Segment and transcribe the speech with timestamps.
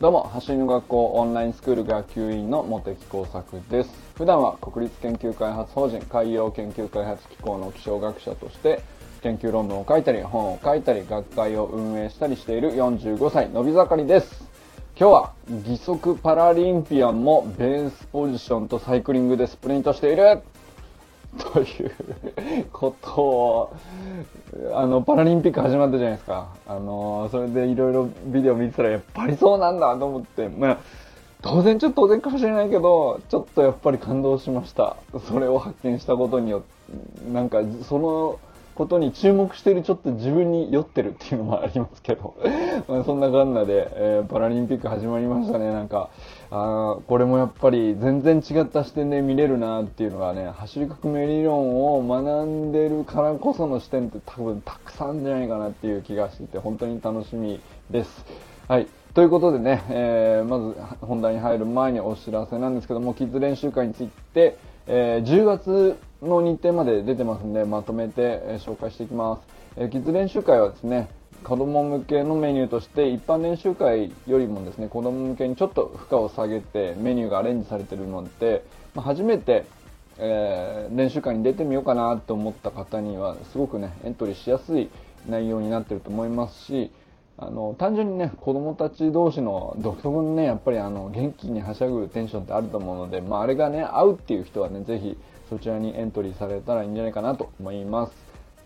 [0.00, 3.90] どうも、走りの学校オンラインスクール学級委員の茂木耕作です。
[4.14, 8.80] 普段は国立研究開発法人海洋研究開発機構の気象学者として、
[9.22, 14.48] 研究論文を書いたり、本を書いたり、学会を運営したりしている45歳、のび盛りです。
[14.96, 15.32] 今日は
[15.66, 20.42] 義足パラリンピアンもベースポジションとサイクリングでスプリントしている
[21.38, 23.76] ということを、
[24.74, 26.48] あの、パラリンピック始まったじゃないですか。
[26.66, 30.78] あの、それでいろいろビデオ見てたらやっぱりそうなんだと思って、まあ、
[31.40, 34.96] 当然ちょっと当然かもしれないけど、ちょっとやっぱり感動しました。
[35.28, 36.78] それを発見したことによって、
[37.32, 38.38] なんかその
[38.78, 42.36] ことに注目してるちょっと自分に酔ってるっていうのもありますけど、
[42.86, 45.72] まあそんなかんなで、えーパラリンピック始まりましたね。
[45.72, 46.10] なんか、
[46.52, 58.24] あこれもやっぱり全然違った視点で見れるなっていうのがね、走り革命理論を学んでるからこその視点って多分たくさんじゃないかなっていう気がしてて、本当に楽しみです。
[58.68, 58.86] はい。
[59.12, 69.42] ということでね、えーまず本題に入る前にお知らせなんですけども、キッズ練習会について、えー10月の日程まで出てますんで、まとめて、え紹介していきます。
[69.76, 71.08] えキッズ練習会はですね、
[71.44, 79.64] 子供向けのメニューとして、一般練習会よりもですね、子供向けにちょっと負荷を下げてメニューがアレンジされてるので、まあ初めて、
[80.18, 84.90] えー練習会に出てみようかなと思った方には、すごくね、エントリーしやすい
[85.28, 86.90] 内容になってると思いますし、
[87.38, 95.16] あの、単純にね、子供たち同士の独特のね、やっぱりあの、元気にはしゃぐテンションってあると思うので、まあ、あれがね、合うっていう人はね、ぜひ
[95.48, 98.12] そちらにエントリーされたらいいんじゃないかなと思います。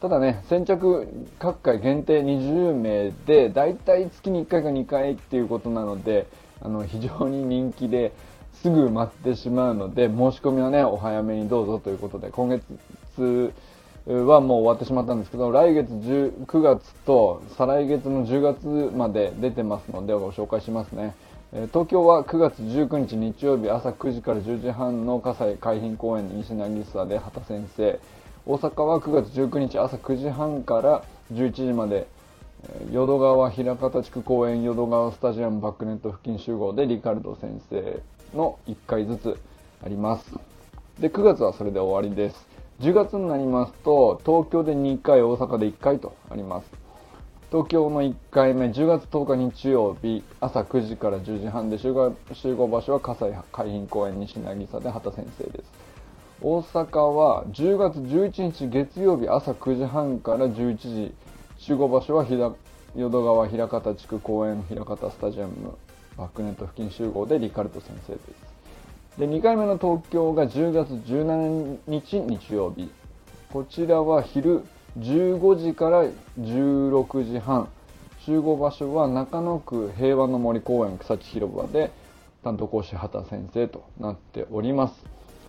[0.00, 1.08] ただね、先着
[1.38, 6.26] 各回限定20名で、だいたい月に1回か2回っていうことなので、
[6.60, 8.12] あの、非常に人気で、
[8.62, 13.52] すぐ埋まってしまうので、申し込みはね、お早めにどうぞということで、今月
[14.14, 21.14] はもう終わってしまったんですけど、来月19月と再来月の10月まで出てますのでご紹介しますね。
[21.52, 28.00] え東京は9月19日日曜日朝9時から10時半の葛西海浜公園西渚で畑先生。
[28.46, 32.06] 大阪は9月19日朝9時半から11時まで、
[32.64, 38.02] え淀川平方地区公園淀川スタジアムバックネット付近集合でリカルド先生
[38.34, 39.38] の1回ずつ
[39.84, 40.32] あります。
[40.98, 42.57] で、9月はそれで終わりです。
[42.80, 46.70] 10月になりますと、東京で2回、大阪で1回とあります。
[47.50, 55.72] 東京の1回目、10月10日日曜日、朝9時から10時半で集合集合場所は葛西海浜公園西渚で畑先生です。
[56.40, 61.14] 大阪は10月11日月曜日朝9時半から11時、
[61.56, 62.24] 集合場所は
[62.94, 65.76] 淀川平方地区公園平方スタジアム
[66.16, 68.47] バックネット付近集合でリカルト先生です。
[69.18, 72.88] で2回目の東京が10月17日日曜日。
[73.52, 74.62] こちらは昼
[74.96, 76.04] 15時から
[76.38, 77.68] 16時半。
[78.20, 81.90] 集合場所は中野区平和の森公園草地広場で
[82.44, 85.04] 担当講師畑先生となっております。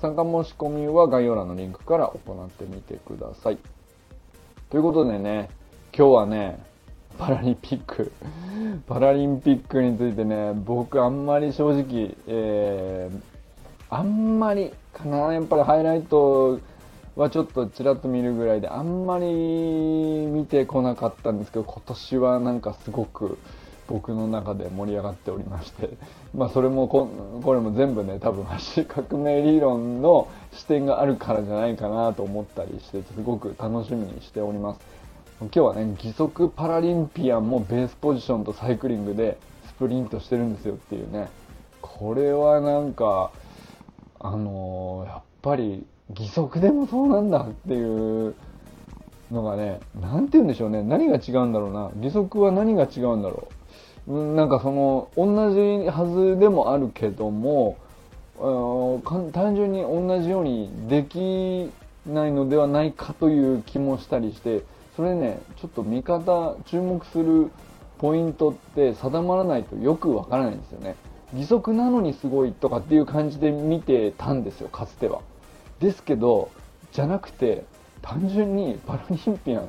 [0.00, 3.58] 参加申し込みは概要欄のリンクから行ってみてください。
[4.70, 5.50] ということでね
[5.96, 6.58] 今日はね
[7.16, 8.10] パラリンピック。
[8.88, 13.31] パラリンピックについてね僕あんまり正直、えー
[13.92, 16.60] あんまりかなやっぱりハイライト
[17.14, 23.36] はちょっとちらっと見るぐらいであんまり見てこなかったんですけど今年はなんかすごく
[23.88, 25.90] 僕の中で盛り上がっておりまして
[26.34, 27.06] まあそれもこ
[27.42, 34.80] これも全部ね多分走り革命理論の視点があるからじゃないかなと思ったりしてすごく楽しみにしております。
[35.40, 39.36] 今日はね義足パラリンピアンもベースポジションとサイクリングで
[39.66, 41.28] スプリントしてるんですよっていうね。
[41.82, 43.32] これはなんか
[44.22, 48.34] あのーやっぱり義足でもそうなんだっていう
[49.32, 50.82] のがね、なんて言うんでしょうね。
[50.82, 51.90] 何が違うんだろうな。
[52.00, 53.48] 義足は何が違うんだろ
[54.06, 54.12] う。
[54.12, 57.76] うんなんかその、同じはずでもあるけども、
[58.38, 61.70] あー単純に同じようにでき
[62.06, 64.62] ないのではないかという気もしたりして、
[64.96, 67.50] それね、ちょっと見方、注目する
[67.98, 70.94] ポイントって定まらないとよくわからないんですよね。
[71.34, 75.20] 義足なのにすごいとかっていう感じで見てたんですよ、かつては。
[75.80, 76.50] ですけど、
[76.92, 77.64] じゃなくて、
[78.02, 79.68] 単純にパラリンピアン、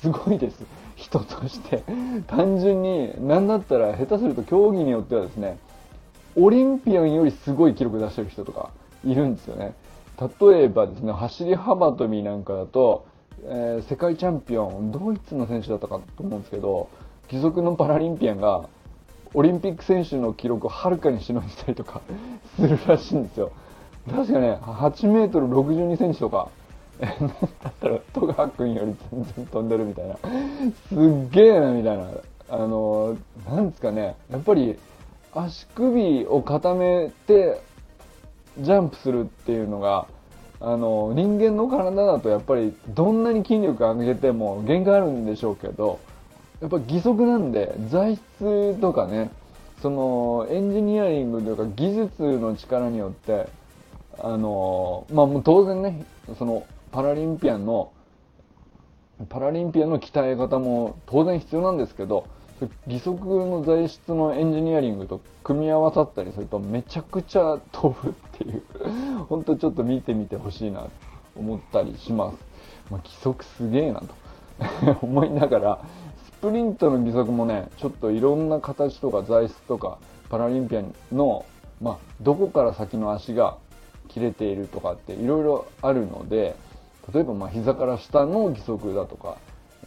[0.00, 0.64] すごいです。
[0.94, 1.82] 人として。
[2.26, 5.58] 単純に、なんだったら下手すると競技によってはですね、
[6.36, 8.70] オリンピアンよりすごい記録出してる人とか
[9.04, 9.74] いるんですよね。
[10.18, 13.06] 例えばですね、走り幅跳びなんかだと、
[13.44, 16.88] えー世界チャンピオン、ドイツの選手だったかと思うんですけど、
[17.30, 18.68] 義足のパラリンピアンが、
[19.34, 22.00] オリンピック選手の記録をはるかにしのいたりとか
[22.56, 23.52] するらしいんですよ。
[24.10, 26.48] 確かね、8メートル62センチとか、
[27.00, 27.06] え
[27.62, 30.16] だったら戸川君より全然飛んでるみたいな。
[30.16, 30.20] す
[30.94, 32.08] っげえな、みたいな。
[32.48, 33.16] あの、
[33.50, 34.78] なんですかね、やっぱり、
[35.34, 37.60] 足首を固めて
[38.58, 40.06] ジャンプするっていうのが
[40.60, 46.00] あの人間の体だとやっぱりどんなに筋力上げても限界あるんでしょうけど
[46.60, 49.30] やっぱ義足なんで材質とかね
[49.82, 53.48] そのエンジニアリングというか技術の力によって
[54.18, 56.06] あのまあもう当然ね
[56.38, 57.92] そのパラリンピアンの
[59.28, 62.26] パラリンピアンの鍛え方も当然必要なんですけど
[62.86, 68.62] 義足の材質のエンジニアリングと組み合わさったりするとめちゃくちゃ飛ぶっていう
[69.28, 70.90] 本当ちょっと見てみてほしいなと
[71.36, 72.36] 思ったりします、
[72.90, 74.06] まあ、義足すげえなと
[75.04, 75.78] 思いながら
[76.40, 79.98] プリントの義足もねちょっといろんな形とか材質とか
[80.28, 81.44] パラリンピアンの、
[81.80, 83.58] まあ、どこから先の足が
[84.08, 86.56] 切れているとかっていろいろあるので
[87.12, 89.38] 例えばまあ膝から下の義足だとか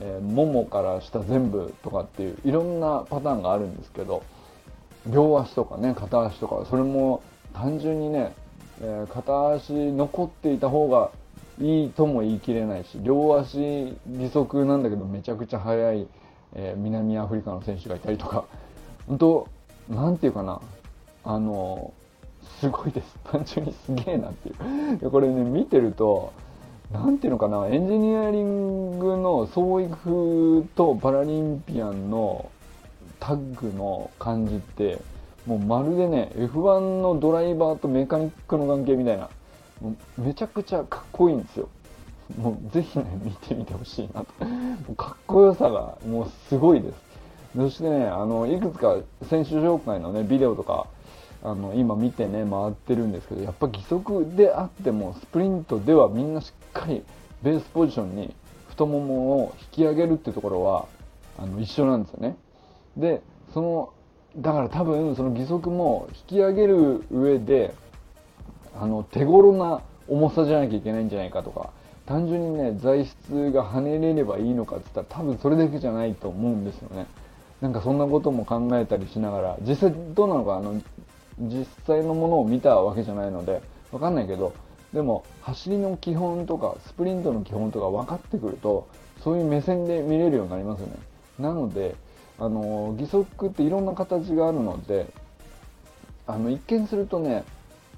[0.00, 4.22] えー、ももから下全部とかっていういろんなパターンがあるんですけど
[5.06, 7.22] 両足とかね片足とかそれも
[7.52, 8.32] 単純にね、
[8.80, 11.10] えー、片足残っていた方が
[11.60, 16.06] いいとも言い切れないし両足義足なんだけどめちゃくちゃ速い、
[16.54, 18.44] えー、南アフリカの選手がいたりとか。
[19.06, 19.48] 本当
[19.88, 20.60] なんていうかな。
[21.24, 21.92] あの
[22.60, 23.18] すごいです。
[23.30, 24.52] 単純にすげえなってい
[25.02, 25.10] う。
[25.10, 26.32] これね見てると
[26.92, 32.50] なんていうのかな、エンジニアリングの創育とパラリンピアンの
[33.20, 34.98] タッグの感じって、
[35.46, 39.28] もうまるでね、F1 のドライバーとメカニックの関係みたいな、
[40.16, 41.68] めちゃくちゃかっこいいんですよ。
[42.36, 44.24] もうぜひね、見てみてほしいな
[44.86, 44.94] と。
[44.94, 46.98] かっこよさがもうすごいです。
[47.56, 48.96] そしてね、あの、いくつか
[49.28, 50.86] 選手紹介のね、ビデオとか
[51.42, 57.04] あの今見てね回ってるんですけどやっぱ義足であってもスプリントではみんなしっかり
[57.42, 58.34] ベースポジションに
[58.68, 60.86] 太ももを引き上げるっていうところは
[61.38, 62.36] あの一緒なんですよね
[62.96, 63.22] で
[63.54, 63.92] その
[64.36, 67.74] だから多分その義足も引き上げる上で
[68.76, 71.70] あの手頃な重さじゃなきゃいけないんじゃないかとか
[72.08, 77.06] 単純にね材質が跳ねれればいいのかって言ったら多分それだけじゃないと思うんですよね。
[77.60, 80.80] なんかそんなことも考えたりしながら実際どうなのかあの
[81.38, 83.60] 実際のものを見たわけじゃないので
[83.92, 84.54] わかんないけど
[84.94, 88.88] でも走りの基本とかスプリントの基本とか分かってくると
[89.22, 90.94] そういう目線で見れるようになりますよね。
[91.38, 91.94] なので
[92.38, 95.12] あの義足っていろんな形があるので
[96.26, 97.44] あの一見するとね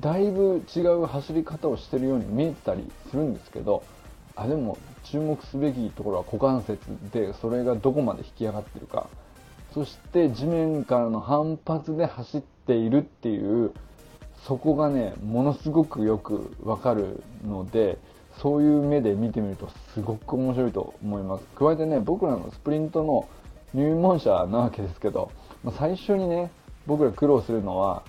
[0.00, 3.84] だいぶ違う走り方をしてるように見えてたりするんですけど
[4.36, 6.78] あでも注目すべきところは股関節
[7.12, 9.08] でそれがどこまで引き上がってるか。
[9.72, 13.72] そして地面からの反発で走っているっていう
[14.46, 17.98] そこがねものすごくよくわかるので
[18.40, 21.44] そういう目で見てみるとすごく面白いと思います。
[21.56, 23.28] 加えてね僕らのスプリントの
[23.72, 25.32] 入門者なわけですけど、
[25.76, 26.50] 最初にね
[26.86, 28.02] 僕ら苦労するのは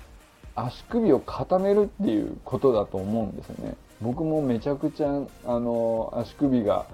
[0.54, 3.76] 足首を固めるっていうことだと思うんですよね。
[4.02, 6.86] 僕もめちゃくちゃあの足首が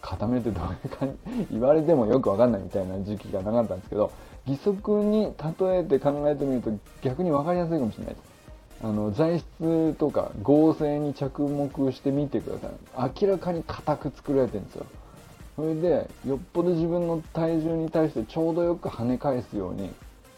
[0.00, 4.10] 固めてどういう感じ言われてもよくわかんないみたいな時期がなかったんですけど
[4.46, 6.72] 義足に例えて考えてみると
[7.02, 8.30] 逆に分かりやすいかもしれないです。
[8.82, 13.12] あの材質とか合成に着目してみてください。
[13.22, 14.86] 明らかに硬く作られてるんですよ。
[15.56, 19.92] それでよっぽど自分の体重に対してちょうどよく跳ね返すように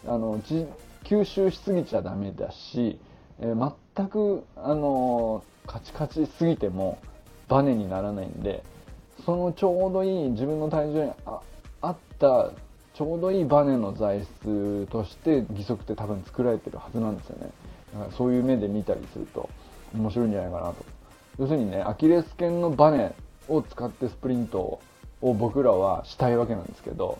[0.09, 2.99] あの吸収しすぎちゃダメだし、
[3.39, 6.99] えー、全くあのカチカチすぎても
[7.49, 8.63] バネにならないんで
[9.25, 11.13] そのちょうどいい自分の体重に
[11.81, 12.51] 合った
[12.95, 17.51] ちょうどいいバネの材質として義足って多分作られてるはずなんですよね。
[17.95, 19.49] だからそういう目で見たりすると
[19.95, 20.85] 面白いんじゃないかなと。
[21.39, 23.15] 要するにねアキレス腱のバネ
[23.49, 24.81] を使ってスプリント
[25.23, 27.19] を僕らはしたいわけなんですけど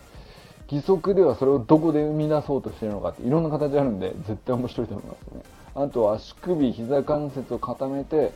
[0.71, 5.43] 義足ではそれをどこで生み出そうとしてるのかっていろんな形あるんで絶対面白いと思いますね。
[5.75, 8.33] あとは足首膝関節を固めて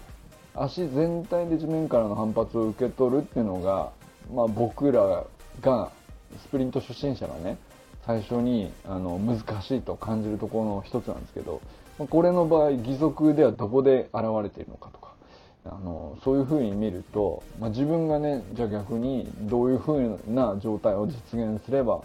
[0.55, 3.91] 足全体で地面からの反発を受け取るっていうのが、
[4.35, 5.25] まあ、僕ら
[5.61, 5.91] が
[6.39, 7.59] スプリント初心者がね
[8.07, 11.61] 最初にあの難しいと感じるところの一つなんですけど
[12.09, 15.15] これの場合義足ではどこで現れているのかとか
[15.65, 22.03] あのそういうふうに見ると、まあ、自分がねじゃあ逆にどういうふうな状態を実現すれば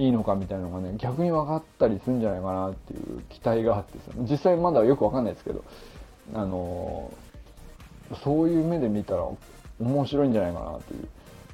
[0.00, 5.62] いいのかみたいなのがね逆に分かったりするんじゃないかなっていう期待があってさ実際まだよく分かんないですけど
[6.34, 7.12] あの
[8.24, 9.28] そういう目で見たら
[9.78, 11.08] 面白いんじゃないかなという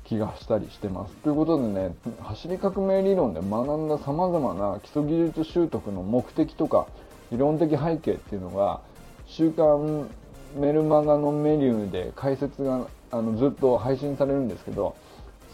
[0.05, 1.15] 気がしたりしてます。
[1.17, 6.87] ということでね、走り革命理論で学んだ様々な基礎技術習得の目的とか
[7.33, 8.81] 理論的背景っていうのが、
[9.27, 10.09] 週刊
[10.55, 14.95] メルマガのメニューで解説があのずっと配信されるんですけど、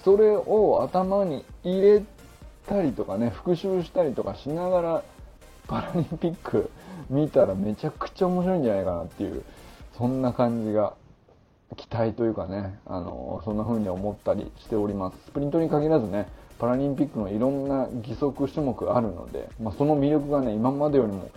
[0.05, 2.03] それを頭に入れ
[2.67, 5.03] たりとかね、復習したりとかしながら
[5.67, 6.71] パラリンピック
[7.11, 9.43] 見たらめちゃくちゃ面白いんじゃないかなっていう、
[9.97, 10.95] そんな感じが、
[11.77, 15.17] 期待というかね、あの、そんな風に思ったりしております。
[15.27, 16.27] スプリントに限らずね、
[16.59, 21.31] パラリンピックのいろんな義足種目あるので、まあ、その魅力がね、今までよりも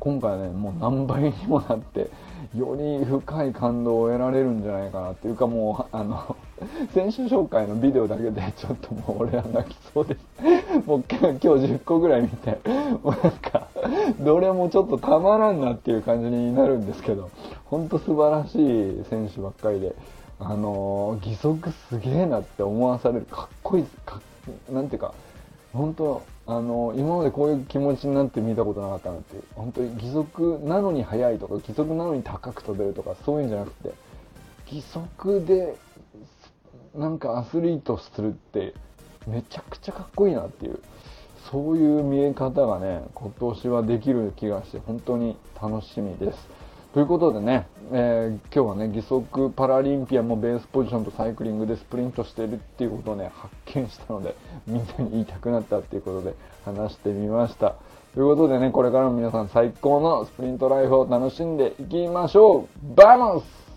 [0.00, 2.10] 今回ね、もう何倍にもなって、
[2.56, 6.36] より深い感動を得られるんじゃないかなっていうかもう、あの、
[6.94, 10.86] 選手紹介のビデオだけでちょっともう俺は泣きそうです。
[10.86, 12.58] もう今日10個ぐらい見て、
[13.02, 13.68] もうなんか、
[14.20, 17.30] どれもちょっとたまらんなっていう感じになるんですけど、
[17.66, 19.94] ほんと素晴らしい選手ばっかりで、
[20.40, 24.20] あの義足すげえなって思わされる、かっこいい、か
[24.70, 25.12] なんていうか、
[25.72, 33.92] 本当あの今までこういう気持ちになって見たことなかったなって本当に義足なのに速いとか義足なのに高く飛べるとかそういうんじゃなくて
[34.72, 35.76] 義足で
[36.94, 38.72] なんかアスリートするって
[39.26, 40.80] めちゃくちゃかっこいいなっていう
[41.50, 46.48] そういう見え方がね今年はできる気がして本当に楽しみです。
[46.98, 54.34] ということでね、えー、今日はね、義足パラリンピアンもベースポジションとサイクリングでスプリントしてるっていうことをね、発見したので、
[54.66, 57.76] みんなに言いたくなったっていうことで話してみました。
[58.14, 63.67] ということでね、これからも皆さん最高のスプリントライフを楽しんでいきましょう Vamos